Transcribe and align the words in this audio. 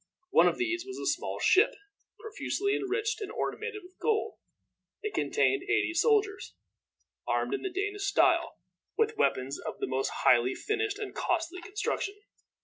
One 0.31 0.47
of 0.47 0.57
these 0.57 0.83
was 0.83 0.97
a 0.97 1.05
small 1.05 1.37
ship, 1.37 1.75
profusely 2.17 2.75
enriched 2.75 3.21
and 3.21 3.31
ornamented 3.31 3.83
with 3.83 3.99
gold. 3.99 4.39
It 5.03 5.13
contained 5.13 5.61
eighty 5.61 5.93
soldiers, 5.93 6.55
armed 7.27 7.53
in 7.53 7.61
the 7.61 7.69
Danish 7.69 8.07
style, 8.07 8.57
with 8.97 9.15
weapons 9.15 9.59
of 9.59 9.77
the 9.77 9.85
most 9.85 10.09
highly 10.25 10.55
finished 10.55 10.97
and 10.97 11.13
costly 11.13 11.61
construction. 11.61 12.15